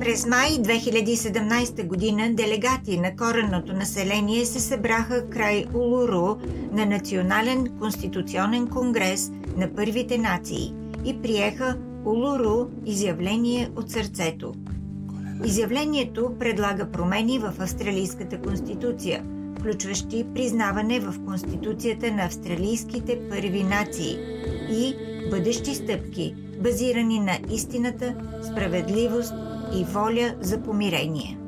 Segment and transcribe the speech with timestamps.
[0.00, 6.36] През май 2017 година делегати на коренното население се събраха край Улуру
[6.72, 10.74] на Национален конституционен конгрес на първите нации
[11.04, 14.54] и приеха Улуру изявление от сърцето.
[15.44, 19.24] Изявлението предлага промени в Австралийската конституция,
[19.58, 24.16] включващи признаване в Конституцията на австралийските първи нации
[24.70, 24.94] и
[25.30, 29.34] бъдещи стъпки, базирани на истината, справедливост
[29.74, 31.38] и воля за помирение.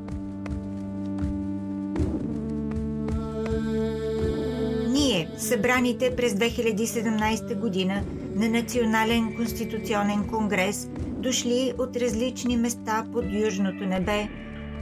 [4.92, 8.02] Ние, събраните през 2017 година
[8.34, 14.28] на Национален конституционен конгрес, дошли от различни места под южното небе,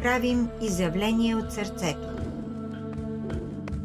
[0.02, 2.08] правим изявление от сърцето.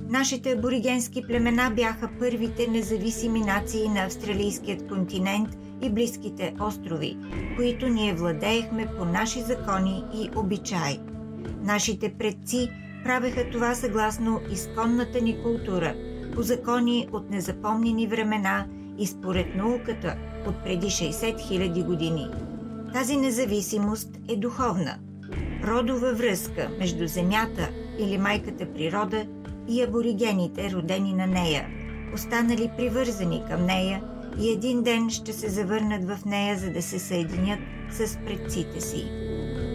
[0.09, 5.50] Нашите аборигенски племена бяха първите независими нации на австралийският континент–
[5.81, 7.18] и близките острови,
[7.56, 11.00] които ние владеехме по наши закони и обичаи.
[11.62, 12.70] Нашите предци
[13.04, 15.96] правеха това съгласно изконната ни култура,
[16.36, 18.66] по закони от незапомнени времена
[18.98, 20.16] и според науката
[20.48, 22.28] от преди 60 000 години.
[22.94, 24.98] Тази независимост е духовна.
[25.64, 29.26] Родова връзка между Земята или майката природа
[29.68, 31.68] и аборигените, родени на нея,
[32.14, 34.03] останали привързани към нея–
[34.39, 37.59] и един ден ще се завърнат в нея, за да се съединят
[37.91, 39.11] с предците си.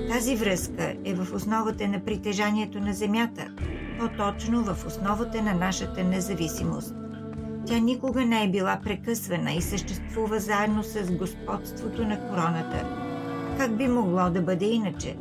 [0.08, 3.46] Тази връзка е в основата на притежанието на Земята,
[3.98, 6.94] по-точно в основата на нашата независимост.
[7.66, 12.86] Тя никога не е била прекъсвана и съществува заедно с господството на короната.
[13.58, 15.16] Как би могло да бъде иначе?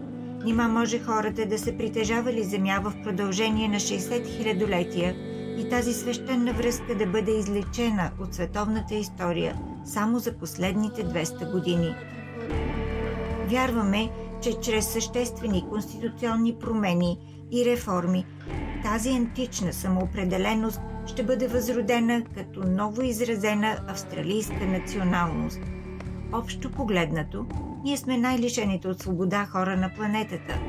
[0.45, 5.15] Нима може хората да са притежавали земя в продължение на 60 хилядолетия–
[5.59, 9.55] и тази свещена връзка да бъде излечена от световната история
[9.85, 11.95] само за последните 200 години.
[13.47, 14.09] Вярваме,
[14.41, 17.17] че чрез съществени конституционни промени
[17.51, 18.25] и реформи
[18.83, 25.59] тази антична самоопределеност ще бъде възродена като ново изразена австралийска националност.
[26.33, 27.45] Общо погледнато,
[27.83, 30.59] ние сме най-лишените от свобода хора на планетата.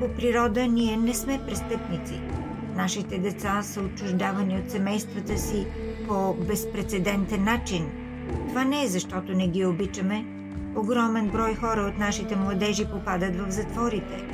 [0.00, 2.20] По природа ние не сме престъпници–
[2.78, 5.66] Нашите деца са отчуждавани от семействата си
[6.08, 7.90] по безпредседентен начин.
[8.48, 10.24] Това не е защото не ги обичаме.
[10.76, 14.24] Огромен брой хора от нашите младежи попадат в затворите.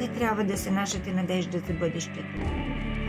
[0.00, 2.38] Те трябва да са нашата надежда за бъдещето.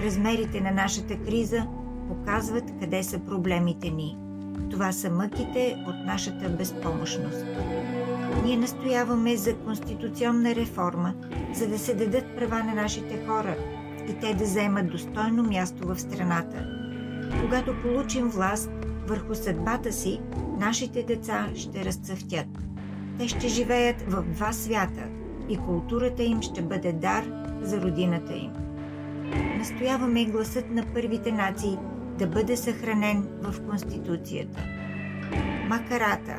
[0.03, 1.65] Размерите на нашата криза
[2.07, 4.17] показват къде са проблемите ни.
[4.71, 7.45] Това са мъките от нашата безпомощност.
[8.45, 11.13] Ние настояваме за конституционна реформа,
[11.53, 13.55] за да се дадат права на нашите хора–
[14.09, 16.65] и те да вземат достойно място в страната.
[17.41, 18.71] Когато получим власт
[19.07, 20.19] върху съдбата си,
[20.59, 22.47] нашите деца ще разцъфтят.
[23.19, 25.03] Те ще живеят в два свята
[25.49, 27.23] и културата им ще бъде дар
[27.61, 28.51] за родината им.
[29.57, 31.77] Настояваме гласът на първите нации
[32.17, 34.63] да бъде съхранен в Конституцията.
[35.69, 36.35] Макарата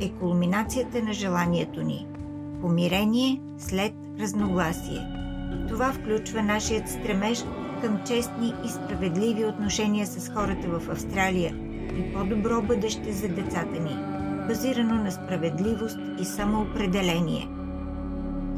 [0.00, 2.06] е кулминацията на желанието ни–
[2.60, 5.00] помирение след разногласие–
[5.68, 7.44] това включва нашият стремеж
[7.80, 11.54] към честни и справедливи отношения с хората в Австралия
[11.98, 13.96] и по-добро бъдеще за децата ни,
[14.48, 17.48] базирано на справедливост и самоопределение.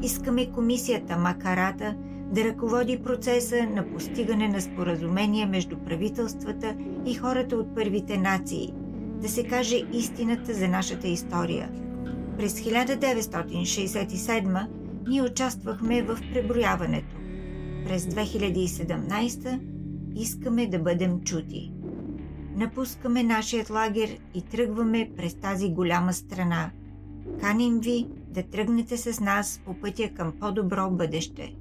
[0.02, 1.94] Искаме комисията Макарата
[2.32, 6.74] да ръководи процеса на постигане на споразумение между правителствата
[7.06, 8.74] и хората от първите нации,
[9.22, 11.70] да се каже истината за нашата история.
[12.38, 14.66] През 1967
[15.08, 17.16] ние участвахме в преброяването.
[17.86, 19.60] През 2017
[20.16, 21.72] искаме да бъдем чути.
[22.56, 26.70] Напускаме нашият лагер и тръгваме през тази голяма страна.
[27.40, 31.54] Каним ви да тръгнете с нас по пътя към по-добро бъдеще.